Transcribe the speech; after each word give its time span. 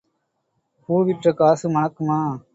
பூ 0.89 0.93
விற்ற 1.03 1.33
காசு 1.33 1.67
மணக்குமா? 1.69 2.19